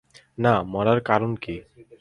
না, 0.37 0.53
মরার 0.71 0.99
কারণটা 1.01 1.39
কী? 1.43 1.55